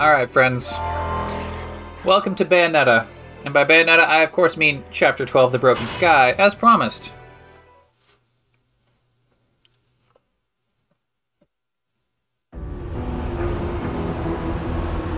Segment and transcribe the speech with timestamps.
[0.00, 0.76] All right, friends.
[2.04, 3.06] Welcome to Bayonetta.
[3.44, 7.12] And by Bayonetta, I of course mean Chapter 12 The Broken Sky, as promised.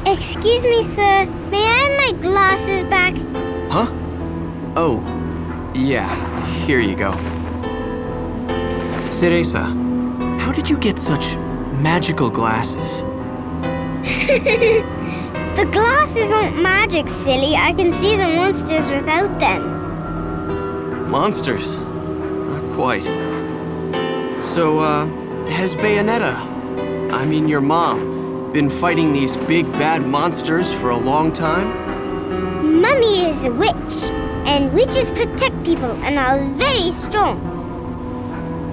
[0.07, 1.27] Excuse me, sir.
[1.51, 3.15] May I have my glasses back?
[3.71, 3.87] Huh?
[4.77, 5.03] Oh,
[5.75, 6.09] yeah,
[6.65, 7.13] here you go.
[9.11, 9.65] Cereza,
[10.41, 11.37] how did you get such
[11.83, 13.05] magical glasses?
[15.61, 17.55] The glasses aren't magic, silly.
[17.55, 21.11] I can see the monsters without them.
[21.11, 21.79] Monsters?
[21.81, 23.05] Not quite.
[24.43, 25.05] So, uh,
[25.49, 26.35] has Bayonetta,
[27.13, 32.81] I mean your mom, been fighting these big bad monsters for a long time?
[32.81, 34.11] Mummy is a witch,
[34.47, 37.39] and witches protect people and are very strong.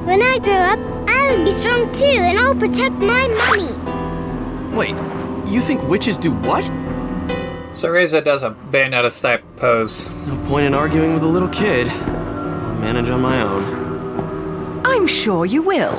[0.05, 3.73] When I grow up, I'll be strong too, and I'll protect my mummy.
[4.77, 5.16] Wait,
[5.47, 6.63] you think witches do what?
[7.71, 10.09] Cereza does a Bayonetta type pose.
[10.27, 11.87] No point in arguing with a little kid.
[11.89, 14.85] I'll manage on my own.
[14.85, 15.93] I'm sure you will.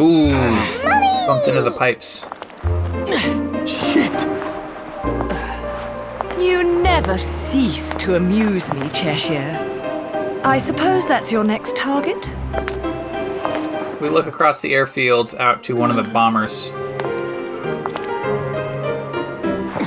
[0.00, 0.30] Ooh.
[1.26, 2.26] Bumped into the pipes.
[3.66, 4.26] Shit!
[6.40, 10.40] You never cease to amuse me, Cheshire.
[10.44, 12.34] I suppose that's your next target?
[14.00, 16.70] We look across the airfield out to one of the bombers.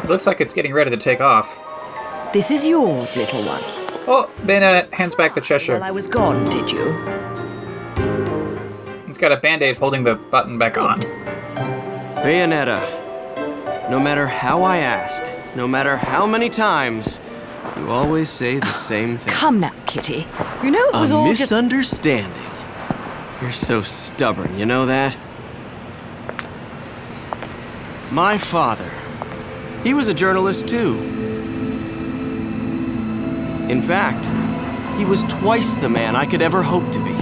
[0.08, 1.62] Looks like it's getting ready to take off.
[2.34, 3.62] This is yours, little one.
[4.10, 5.84] Oh, Bayonetta hands back the While Cheshire.
[5.84, 6.92] I was gone, did you?
[9.06, 11.02] He's got a band aid holding the button back on.
[12.22, 15.24] Bayonetta, no matter how I ask,
[15.56, 17.20] no matter how many times,
[17.76, 19.34] you always say the ah, same thing.
[19.34, 20.26] Come now, Kitty.
[20.64, 21.42] You know it was a all just.
[21.42, 22.44] misunderstanding.
[23.42, 25.18] You're so stubborn, you know that?
[28.12, 28.90] My father,
[29.88, 30.98] he was a journalist too.
[33.70, 34.28] In fact,
[35.00, 37.14] he was twice the man I could ever hope to be.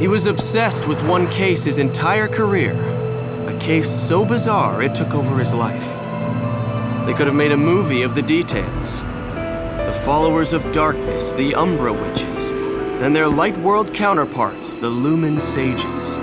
[0.00, 2.72] He was obsessed with one case his entire career,
[3.46, 5.86] a case so bizarre it took over his life.
[7.06, 9.02] They could have made a movie of the details.
[9.02, 16.18] The followers of darkness, the Umbra Witches, and their light world counterparts, the Lumen Sages,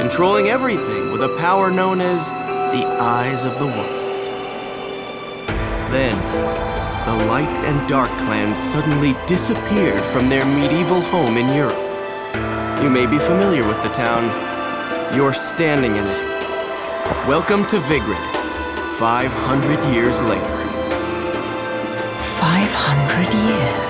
[0.00, 2.32] controlling everything with a power known as
[2.70, 4.24] the Eyes of the World.
[5.90, 6.16] Then,
[7.04, 11.76] the Light and Dark clans suddenly disappeared from their medieval home in Europe.
[12.80, 14.22] You may be familiar with the town.
[15.16, 16.20] You're standing in it.
[17.26, 18.22] Welcome to Vigrid,
[19.00, 20.56] 500 years later.
[22.38, 23.88] 500 years.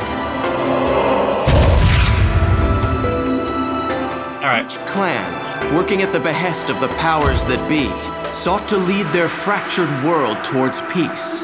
[4.41, 4.65] All right.
[4.65, 7.93] Each clan, working at the behest of the powers that be,
[8.35, 11.43] sought to lead their fractured world towards peace.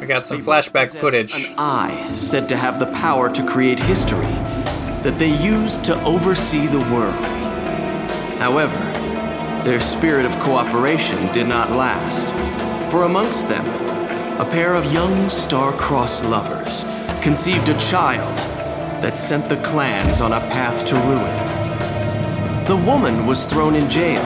[0.00, 1.34] We got some flashback footage.
[1.34, 4.32] An eye said to have the power to create history
[5.02, 7.14] that they used to oversee the world.
[8.38, 8.78] However,
[9.64, 12.30] their spirit of cooperation did not last.
[12.90, 13.66] For amongst them,
[14.40, 16.84] a pair of young star-crossed lovers
[17.22, 18.36] conceived a child
[19.02, 22.64] that sent the clans on a path to ruin.
[22.66, 24.22] The woman was thrown in jail,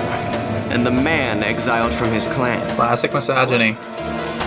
[0.72, 2.66] and the man exiled from his clan.
[2.76, 3.72] Classic misogyny.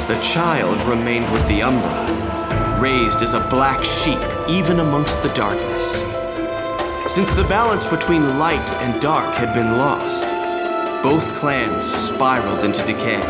[0.07, 4.19] The child remained with the Umbra, raised as a black sheep
[4.49, 6.01] even amongst the darkness.
[7.07, 10.25] Since the balance between light and dark had been lost,
[11.03, 13.21] both clans spiraled into decay.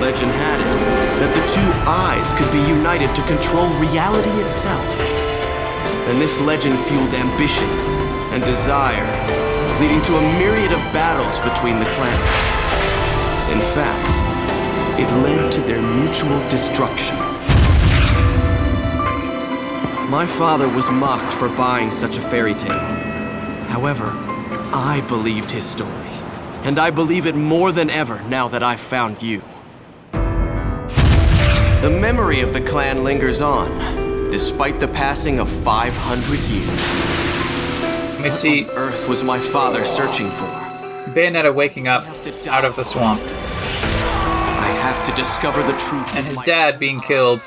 [0.00, 0.80] Legend had it
[1.20, 5.00] that the two eyes could be united to control reality itself.
[6.08, 7.68] And this legend fueled ambition
[8.32, 9.04] and desire,
[9.80, 12.44] leading to a myriad of battles between the clans.
[13.50, 14.20] In fact,
[15.00, 17.16] it led to their mutual destruction.
[20.10, 22.78] My father was mocked for buying such a fairy tale.
[23.68, 24.12] However,
[24.74, 26.10] I believed his story,
[26.62, 29.42] and I believe it more than ever now that I've found you.
[30.12, 37.49] The memory of the clan lingers on, despite the passing of 500 years.
[38.20, 40.44] Let me see Earth was my father searching for.
[41.14, 42.04] Bayonetta waking up
[42.48, 46.14] out of the swamp I have to discover the truth.
[46.14, 47.40] and his dad being killed.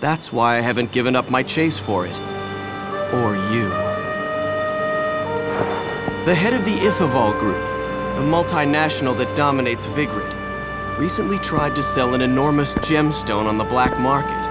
[0.00, 2.20] That's why I haven't given up my chase for it.
[3.14, 3.70] Or you.
[6.26, 10.34] The head of the Ithoval Group, the multinational that dominates Vigrid,
[10.98, 14.50] recently tried to sell an enormous gemstone on the black market.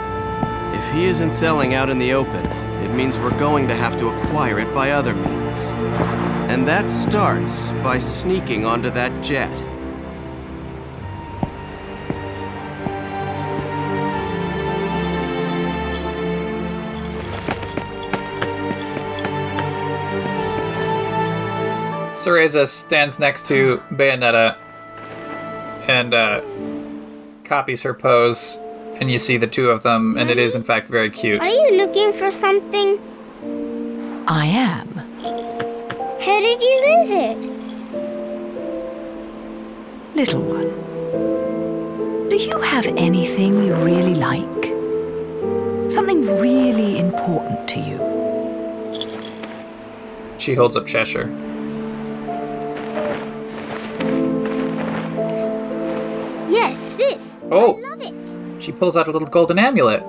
[0.76, 4.08] If he isn't selling out in the open, it means we're going to have to
[4.08, 5.68] acquire it by other means.
[6.50, 9.56] And that starts by sneaking onto that jet.
[22.20, 24.58] Cereza stands next to Bayonetta
[25.88, 26.42] and uh,
[27.44, 28.60] copies her pose,
[29.00, 31.42] and you see the two of them, and it is in fact very cute.
[31.42, 33.00] Are you looking for something?
[34.28, 34.88] I am.
[36.22, 37.38] How did you lose it?
[40.16, 40.70] Little one.
[42.30, 44.66] Do you have anything you really like?
[45.90, 47.98] Something really important to you?
[50.38, 51.30] She holds up Cheshire.
[56.50, 57.40] Yes, this.
[57.50, 58.29] Oh, Love it.
[58.60, 60.04] She pulls out a little golden amulet.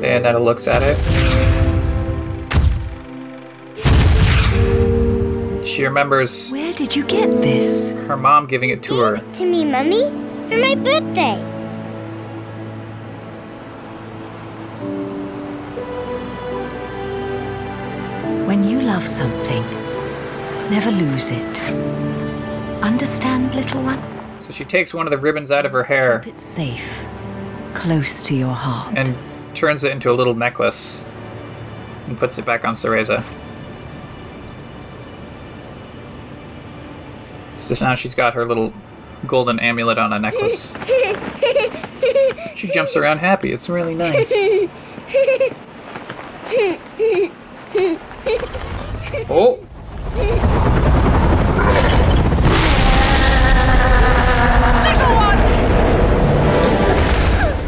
[0.00, 0.96] Bayonetta looks at it.
[5.66, 7.92] She remembers Where did you get this?
[7.92, 9.16] her mom giving it to her.
[9.16, 10.02] It to me, Mummy,
[10.48, 11.36] for my birthday.
[18.46, 19.62] When you love something,
[20.70, 21.62] never lose it.
[22.82, 24.00] Understand, little one?
[24.40, 27.06] So she takes one of the ribbons out of her hair Keep it safe,
[27.74, 28.96] close to your heart.
[28.96, 29.14] and
[29.54, 31.04] turns it into a little necklace
[32.06, 33.22] and puts it back on Cereza.
[37.56, 38.72] So now she's got her little
[39.26, 40.74] golden amulet on a necklace.
[42.56, 43.52] She jumps around happy.
[43.52, 44.30] It's really nice.
[49.32, 49.58] Oh!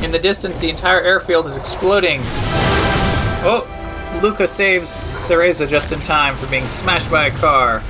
[0.03, 2.21] In the distance, the entire airfield is exploding.
[3.45, 3.69] Oh!
[4.21, 7.81] Luca saves Cereza just in time from being smashed by a car.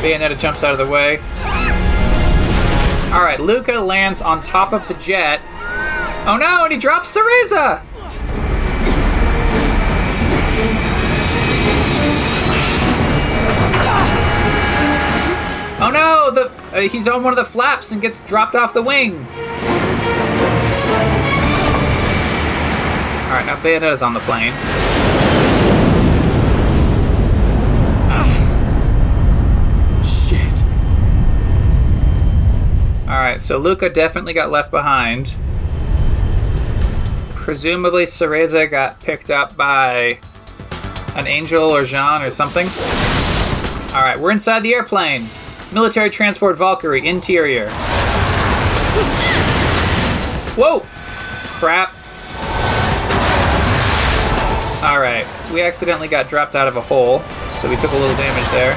[0.00, 1.18] Bayonetta jumps out of the way.
[3.12, 5.40] Alright, Luca lands on top of the jet.
[6.26, 7.82] Oh no, and he drops Cereza!
[16.08, 19.26] No, the uh, he's on one of the flaps and gets dropped off the wing.
[23.26, 24.54] Alright, now Bayonetta's on the plane.
[30.02, 30.64] Shit.
[33.06, 35.36] Alright, so Luca definitely got left behind.
[37.30, 40.18] Presumably Cereza got picked up by
[41.16, 42.66] an angel or Jean or something.
[43.94, 45.26] Alright, we're inside the airplane.
[45.72, 47.68] Military transport Valkyrie, interior.
[50.56, 50.80] Whoa!
[51.60, 51.92] Crap.
[54.82, 57.20] Alright, we accidentally got dropped out of a hole,
[57.50, 58.74] so we took a little damage there.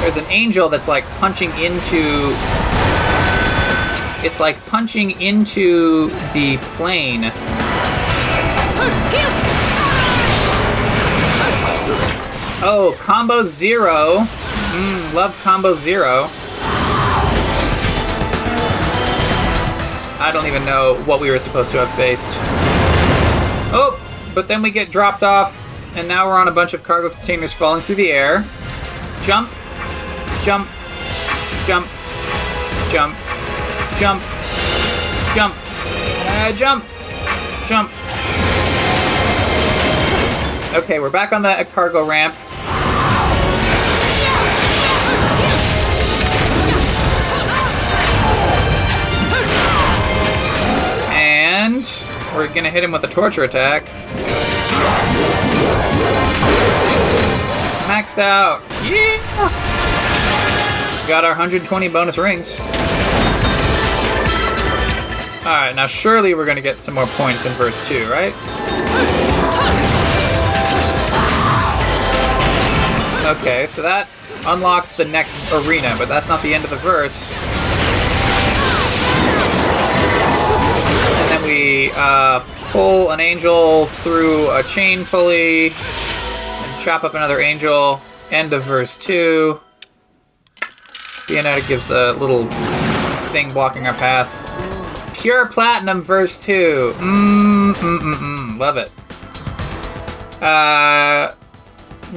[0.00, 2.32] There's an angel that's like punching into.
[4.24, 7.30] It's like punching into the plane.
[12.64, 14.18] Oh, combo zero.
[14.20, 16.28] Mm, love combo zero.
[20.20, 22.28] I don't even know what we were supposed to have faced.
[23.74, 24.00] Oh,
[24.32, 27.52] but then we get dropped off, and now we're on a bunch of cargo containers
[27.52, 28.46] falling through the air.
[29.22, 29.50] Jump,
[30.42, 30.68] jump,
[31.66, 31.88] jump,
[32.92, 33.16] jump,
[33.98, 34.22] jump,
[35.34, 35.54] jump,
[36.28, 36.84] uh, jump,
[37.66, 37.90] jump.
[40.74, 42.36] Okay, we're back on the cargo ramp.
[52.34, 53.84] We're gonna hit him with a torture attack.
[57.86, 58.62] Maxed out.
[58.84, 59.18] Yeah!
[61.06, 62.60] Got our 120 bonus rings.
[65.44, 68.32] Alright, now surely we're gonna get some more points in verse 2, right?
[73.38, 74.08] Okay, so that
[74.46, 77.32] unlocks the next arena, but that's not the end of the verse.
[81.90, 88.00] Uh, pull an angel through a chain pulley and chop up another angel.
[88.30, 89.60] End of verse 2.
[91.26, 92.46] Bayonetta gives a little
[93.30, 94.30] thing blocking our path.
[95.14, 96.94] Pure Platinum verse 2.
[96.96, 98.58] Mmm, mm, mm, mm.
[98.58, 98.90] Love it.
[100.42, 101.34] Uh,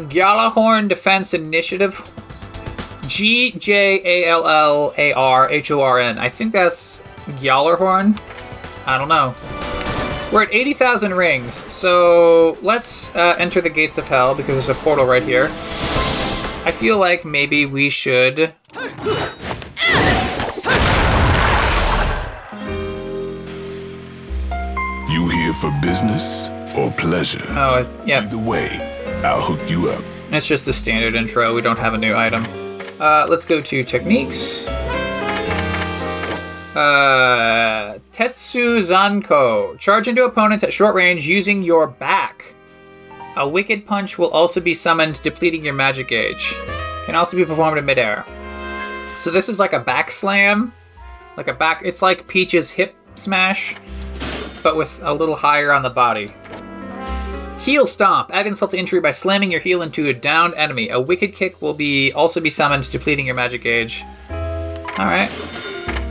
[0.09, 2.11] Gjallarhorn Defense Initiative.
[3.07, 6.17] G J A L L A R H O R N.
[6.17, 7.01] I think that's
[7.37, 8.19] Gjallarhorn.
[8.85, 9.33] I don't know.
[10.35, 14.73] We're at 80,000 rings, so let's uh, enter the gates of hell because there's a
[14.83, 15.45] portal right here.
[15.45, 18.53] I feel like maybe we should.
[25.09, 27.41] You here for business or pleasure?
[27.51, 28.67] Oh, yeah, Either way,
[29.23, 30.03] I'll hook you up.
[30.31, 31.55] it's just a standard intro.
[31.55, 32.43] We don't have a new item.
[32.99, 34.67] Uh, let's go to techniques.
[36.75, 39.77] Uh, Tetsu Zanko.
[39.77, 42.55] Charge into opponents at short range using your back.
[43.35, 46.55] A wicked punch will also be summoned, depleting your magic gauge.
[47.05, 48.23] Can also be performed in midair.
[49.17, 50.71] So this is like a back slam,
[51.35, 51.81] like a back.
[51.83, 53.75] It's like Peach's hip smash,
[54.63, 56.33] but with a little higher on the body.
[57.59, 58.29] Heel stomp.
[58.33, 60.87] Add insult to injury by slamming your heel into a downed enemy.
[60.87, 64.05] A wicked kick will be also be summoned, depleting your magic gauge.
[64.29, 65.27] All right.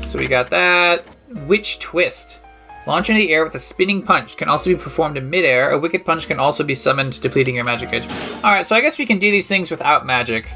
[0.02, 1.13] So we got that.
[1.46, 2.40] Witch twist.
[2.86, 4.36] Launch into the air with a spinning punch.
[4.36, 5.70] Can also be performed in midair.
[5.70, 8.06] A wicked punch can also be summoned, depleting your magic edge.
[8.44, 8.66] All right.
[8.66, 10.46] So I guess we can do these things without magic.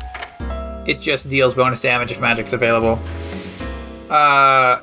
[0.87, 2.99] It just deals bonus damage if magic's available.
[4.11, 4.81] Uh,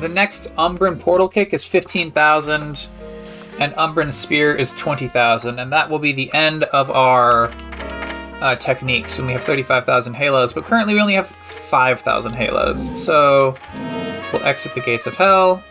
[0.00, 2.88] the next Umbran portal kick is fifteen thousand
[3.60, 7.52] and Umbran Spear is 20,000, and that will be the end of our
[8.40, 13.02] uh, techniques when we have 35,000 halos, but currently we only have 5,000 halos.
[13.02, 13.54] So
[14.34, 15.62] we'll exit the gates of hell.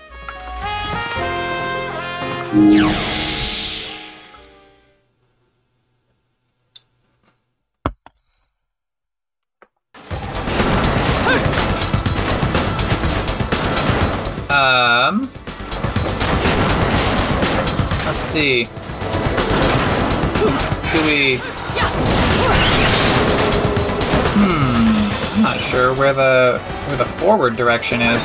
[25.53, 28.21] Not sure where the where the forward direction is.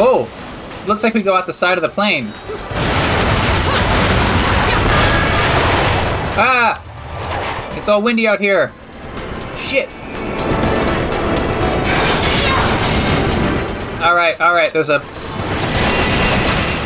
[0.00, 0.28] Oh,
[0.86, 2.26] looks like we go out the side of the plane.
[6.40, 6.84] Ah!
[7.76, 8.72] It's all windy out here.
[9.56, 9.88] Shit.
[14.00, 14.72] All right, all right.
[14.72, 15.00] There's a.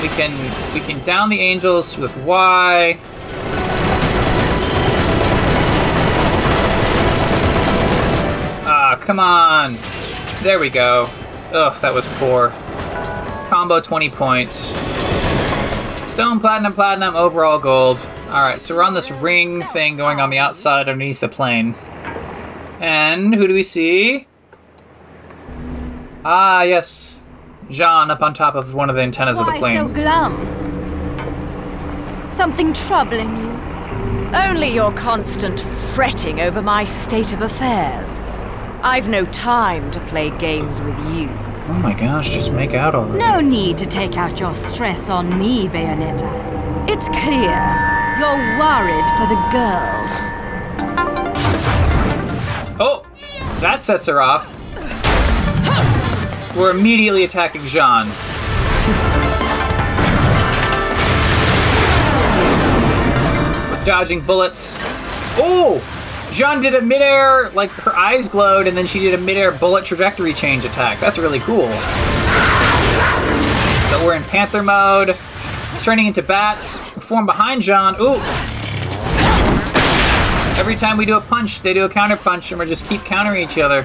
[0.00, 0.33] We can
[0.73, 2.99] we can down the angels with Y.
[8.64, 9.76] Ah, come on.
[10.42, 11.11] There we go.
[11.52, 12.49] Ugh, that was poor.
[13.50, 14.73] Combo 20 points.
[16.11, 17.99] Stone, platinum, platinum, overall gold.
[18.28, 21.75] Alright, so we're on this ring thing going on the outside underneath the plane.
[22.81, 24.26] And who do we see?
[26.25, 27.21] Ah, yes.
[27.71, 29.76] Jean up on top of one of the antennas of the Why plane.
[29.76, 30.47] so glum?
[32.31, 33.50] Something troubling you?
[34.35, 38.23] Only your constant fretting over my state of affairs.
[38.83, 41.29] I've no time to play games with you.
[41.69, 43.19] oh my gosh, just make out already.
[43.19, 46.88] No need to take out your stress on me, Bayonetta.
[46.88, 47.52] It's clear
[48.19, 50.07] you're worried for the girl.
[52.81, 53.02] Oh!
[53.61, 54.62] That sets her off.
[56.57, 58.07] We're immediately attacking Jean.
[63.71, 64.77] We're dodging bullets.
[65.39, 65.83] Oh!
[66.33, 69.85] Jean did a midair, like her eyes glowed, and then she did a midair bullet
[69.85, 71.01] trajectory change attack.
[71.01, 71.71] That's really cool.
[73.89, 75.17] So we're in Panther mode,
[75.83, 77.95] turning into bats, form behind Jean.
[77.99, 78.21] Ooh!
[80.59, 83.03] Every time we do a punch, they do a counter punch, and we just keep
[83.05, 83.85] countering each other.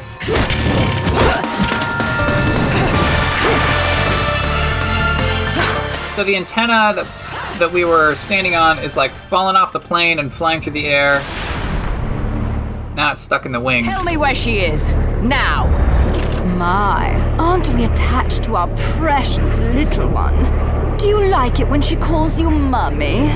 [6.18, 7.06] So the antenna that
[7.60, 10.88] that we were standing on is like falling off the plane and flying through the
[10.88, 11.20] air.
[12.96, 13.84] Now it's stuck in the wing.
[13.84, 14.94] Tell me where she is.
[15.22, 15.68] Now.
[16.58, 20.98] My, aren't we attached to our precious little one?
[20.98, 23.28] Do you like it when she calls you mummy?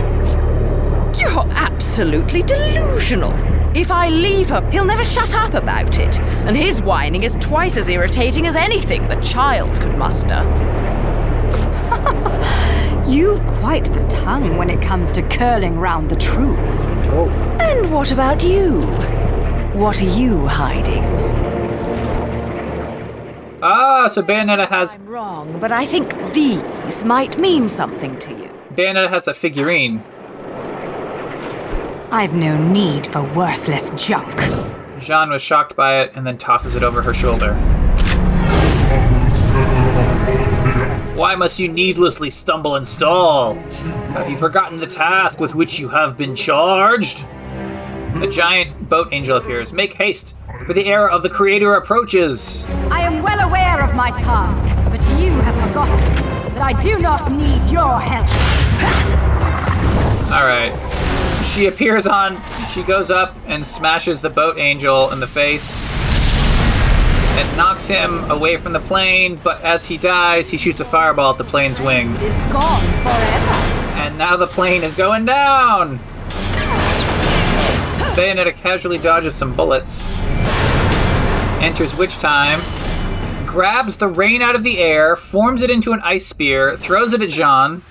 [1.20, 3.32] You're absolutely delusional.
[3.78, 6.20] If I leave her, he'll never shut up about it.
[6.20, 10.81] And his whining is twice as irritating as anything the child could muster.
[13.08, 16.86] You've quite the tongue when it comes to curling round the truth.
[17.60, 18.82] And what about you?
[19.74, 21.04] What are you hiding?
[23.64, 28.50] Ah, so Bayonetta has I'm wrong, but I think these might mean something to you.
[28.74, 30.02] Bayonetta has a figurine.
[32.12, 34.36] I've no need for worthless junk.
[35.00, 37.54] Jean was shocked by it and then tosses it over her shoulder.
[41.22, 43.54] Why must you needlessly stumble and stall?
[44.14, 47.28] Have you forgotten the task with which you have been charged?
[48.16, 49.72] A giant boat angel appears.
[49.72, 50.34] Make haste,
[50.66, 52.66] for the era of the Creator approaches.
[52.90, 55.94] I am well aware of my task, but you have forgotten
[56.56, 58.28] that I do not need your help.
[60.34, 60.74] All right.
[61.54, 62.42] She appears on.
[62.72, 65.84] She goes up and smashes the boat angel in the face
[67.40, 69.40] and knocks him away from the plane.
[69.44, 72.14] But as he dies, he shoots a fireball at the plane's wing.
[72.16, 73.52] It is gone forever.
[74.02, 76.00] And now the plane is going down.
[78.16, 80.08] Bayonetta casually dodges some bullets.
[81.62, 82.60] Enters Witch Time.
[83.46, 87.22] Grabs the rain out of the air, forms it into an ice spear, throws it
[87.22, 87.84] at Jean.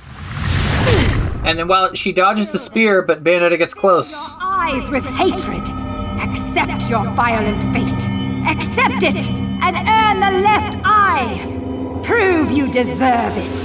[1.44, 4.36] And then while she dodges the spear, but Bayonetta gets close.
[4.40, 5.62] Eyes with hatred.
[6.20, 8.29] Accept your violent fate.
[8.46, 9.30] Accept it
[9.62, 12.00] and earn the left eye.
[12.02, 13.60] Prove you deserve it.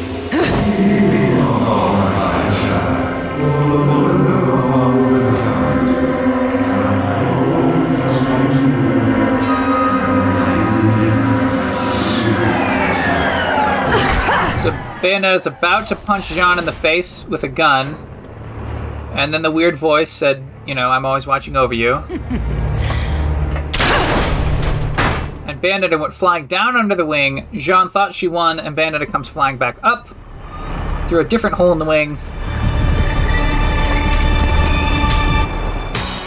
[14.61, 17.95] So is about to punch Jean in the face with a gun.
[19.13, 22.03] And then the weird voice said, You know, I'm always watching over you.
[25.45, 27.47] and Bayonetta went flying down under the wing.
[27.53, 30.09] Jean thought she won, and Bayonetta comes flying back up
[31.07, 32.17] through a different hole in the wing.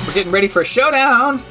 [0.06, 1.42] We're getting ready for a showdown.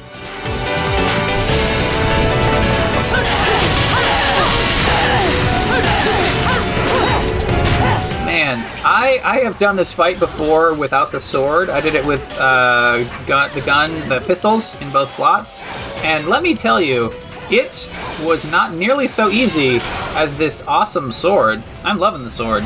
[8.24, 11.68] Man, I I have done this fight before without the sword.
[11.70, 15.62] I did it with uh, gun, the gun, the pistols in both slots,
[16.02, 17.12] and let me tell you,
[17.50, 17.90] it
[18.24, 19.78] was not nearly so easy
[20.14, 21.62] as this awesome sword.
[21.84, 22.62] I'm loving the sword.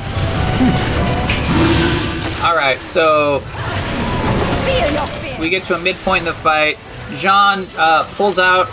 [2.43, 3.43] All right, so
[5.39, 6.79] we get to a midpoint in the fight.
[7.15, 8.67] Jean uh, pulls out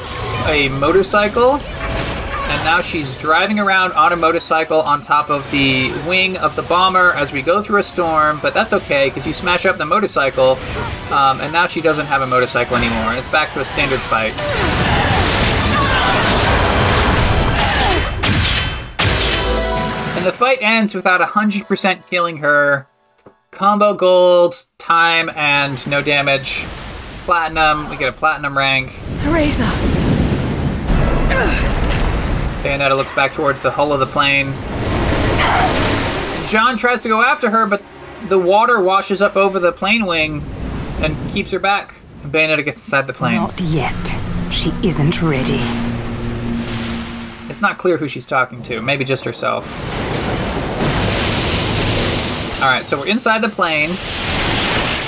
[0.48, 6.38] a motorcycle, and now she's driving around on a motorcycle on top of the wing
[6.38, 8.40] of the bomber as we go through a storm.
[8.42, 10.58] But that's okay because you smash up the motorcycle,
[11.12, 13.12] um, and now she doesn't have a motorcycle anymore.
[13.12, 14.34] And it's back to a standard fight.
[20.20, 22.88] And the fight ends without 100% killing her.
[23.52, 26.66] Combo gold, time, and no damage.
[27.24, 28.90] Platinum, we get a platinum rank.
[29.06, 29.66] Cereza!
[32.62, 34.48] Bayonetta looks back towards the hull of the plane.
[36.50, 37.82] John tries to go after her, but
[38.28, 40.44] the water washes up over the plane wing
[41.00, 41.96] and keeps her back.
[42.24, 43.36] And Bayonetta gets inside the plane.
[43.36, 44.18] Not yet.
[44.52, 46.09] She isn't ready.
[47.50, 48.82] It's not clear who she's talking to.
[48.82, 49.66] Maybe just herself.
[52.62, 53.90] Alright, so we're inside the plane.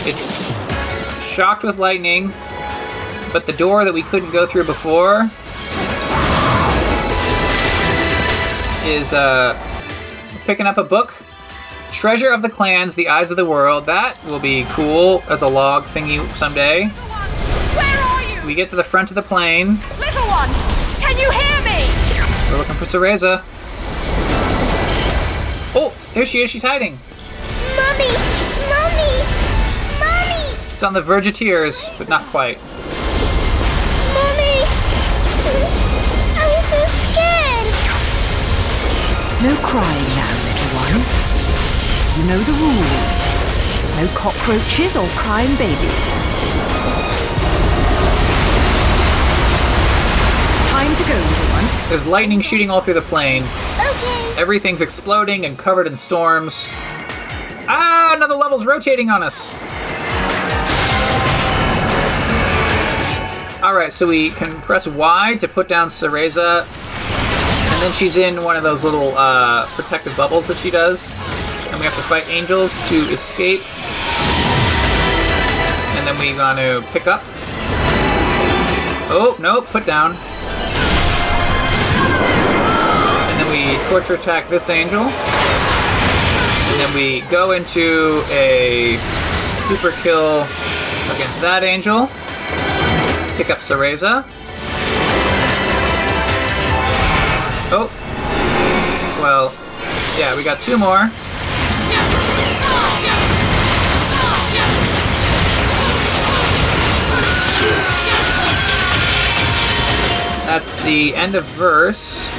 [0.04, 0.51] It's
[1.23, 2.34] shocked with lightning,
[3.32, 5.30] but the door that we couldn't go through before
[8.84, 9.56] is uh,
[10.45, 11.13] picking up a book.
[11.91, 13.86] Treasure of the Clans, The Eyes of the World.
[13.86, 16.88] That will be cool as a log thingy someday.
[16.88, 18.47] Where are you?
[18.47, 19.77] We get to the front of the plane.
[19.99, 20.11] Little
[22.52, 23.42] We're looking for Cereza.
[25.74, 26.50] Oh, there she is.
[26.50, 27.00] She's hiding.
[27.80, 28.12] Mommy!
[28.68, 29.24] Mommy!
[30.04, 30.52] Mommy!
[30.74, 32.58] It's on the verge of tears, but not quite.
[34.12, 34.68] Mommy!
[36.36, 37.72] I'm so scared!
[39.48, 41.00] No crying now, little one.
[42.20, 43.32] You know the rules.
[43.96, 47.01] No cockroaches or crying babies.
[50.82, 51.89] Time to go, little one.
[51.89, 53.44] There's lightning shooting all through the plane.
[53.44, 54.36] Okay.
[54.41, 56.72] Everything's exploding and covered in storms.
[57.67, 59.54] Ah, another level's rotating on us.
[63.62, 66.65] Alright, so we can press Y to put down Cereza.
[66.65, 71.13] And then she's in one of those little uh, protective bubbles that she does.
[71.70, 73.62] And we have to fight angels to escape.
[75.96, 77.22] And then we got to pick up.
[79.13, 80.17] Oh, no, put down.
[83.89, 85.02] Torture attack this angel.
[85.02, 88.98] And then we go into a
[89.67, 90.44] super kill
[91.13, 92.08] against that angel.
[93.38, 94.24] Pick up Cereza.
[97.74, 97.89] Oh.
[99.22, 99.54] Well,
[100.20, 101.10] yeah, we got two more.
[110.46, 112.30] That's the end of verse.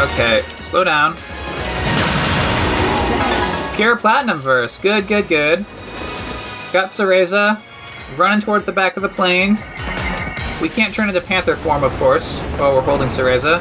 [0.00, 1.14] Okay, slow down.
[3.76, 4.78] Pure Platinum verse.
[4.78, 5.66] Good, good, good.
[6.72, 7.60] Got Cereza
[8.16, 9.58] running towards the back of the plane.
[10.62, 13.60] We can't turn into Panther form, of course, while we're holding Cereza.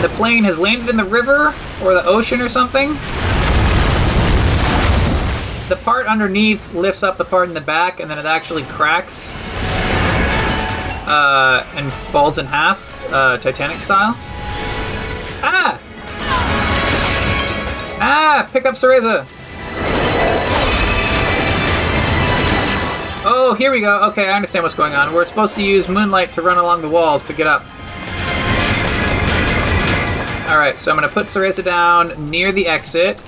[0.00, 2.94] The plane has landed in the river or the ocean or something.
[5.68, 9.32] The part underneath lifts up the part in the back, and then it actually cracks
[11.06, 14.16] uh, and falls in half, uh, Titanic style.
[15.58, 15.80] Ah!
[17.98, 18.50] Ah!
[18.52, 19.26] Pick up Cereza!
[23.28, 24.02] Oh, here we go.
[24.10, 25.14] Okay, I understand what's going on.
[25.14, 27.62] We're supposed to use moonlight to run along the walls to get up.
[30.48, 33.18] Alright, so I'm gonna put Cereza down near the exit.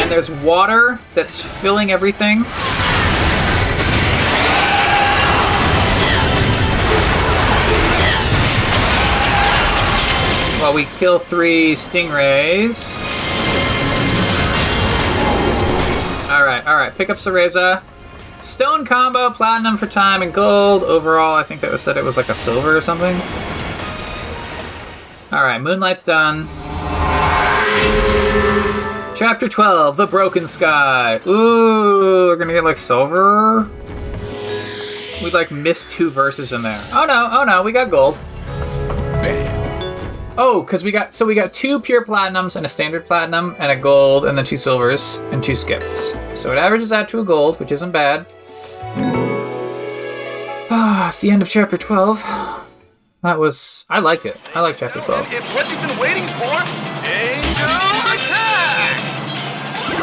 [0.00, 2.44] And there's water that's filling everything.
[10.68, 12.94] While we kill three stingrays.
[16.28, 16.94] Alright, alright.
[16.94, 17.82] Pick up Cereza.
[18.42, 20.82] Stone combo, platinum for time and gold.
[20.82, 23.16] Overall, I think that was said it was like a silver or something.
[25.32, 26.46] Alright, Moonlight's done.
[29.16, 31.18] Chapter 12, The Broken Sky.
[31.26, 33.70] Ooh, we're gonna get like silver.
[35.22, 36.84] We like missed two verses in there.
[36.92, 38.18] Oh no, oh no, we got gold.
[40.40, 43.72] Oh, because we got so we got two pure platinums and a standard platinum and
[43.72, 46.16] a gold and then two silvers and two skips.
[46.34, 48.24] So it averages out to a gold, which isn't bad.
[50.70, 52.22] Ah, it's the end of chapter 12.
[53.24, 54.38] That was I like it.
[54.54, 55.26] I like chapter 12.
[55.32, 56.54] It's what you've been waiting for.
[57.04, 57.66] Angel
[58.14, 58.94] attack!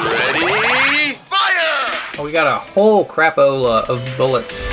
[0.03, 2.19] Ready, fire!
[2.19, 4.67] Oh, we got a whole crapola of bullets.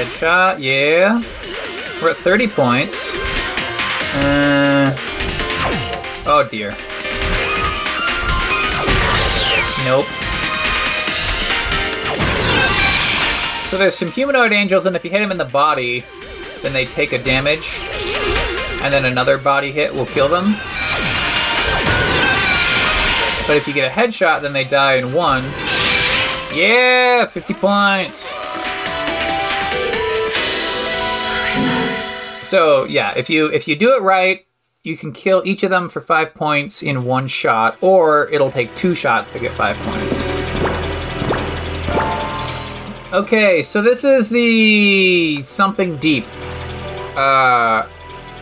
[0.00, 1.20] Headshot, yeah.
[2.00, 3.12] We're at 30 points.
[4.14, 4.96] Uh,
[6.24, 6.70] oh dear.
[9.84, 10.06] Nope.
[13.68, 16.02] So there's some humanoid angels, and if you hit them in the body,
[16.62, 17.78] then they take a damage,
[18.80, 20.54] and then another body hit will kill them.
[23.46, 25.44] But if you get a headshot, then they die in one.
[26.54, 28.34] Yeah, 50 points.
[32.50, 34.44] So yeah, if you if you do it right,
[34.82, 38.74] you can kill each of them for five points in one shot, or it'll take
[38.74, 40.24] two shots to get five points.
[43.12, 46.26] Okay, so this is the something deep.
[47.16, 47.86] Uh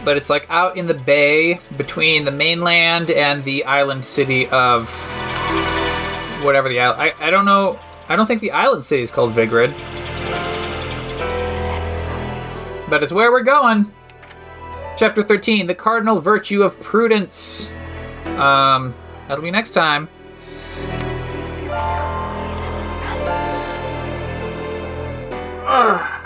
[0.07, 4.88] but it's like out in the bay between the mainland and the island city of
[6.42, 7.03] whatever the island.
[7.03, 7.79] I, I don't know.
[8.09, 9.75] I don't think the island city is called Vigrid.
[12.88, 13.92] But it's where we're going.
[14.99, 17.71] Chapter 13 The Cardinal Virtue of Prudence.
[18.37, 18.97] Um,
[19.29, 20.09] that'll be next time.
[25.69, 26.18] Ugh.